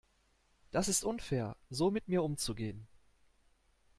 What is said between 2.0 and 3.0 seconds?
mir umzugehen.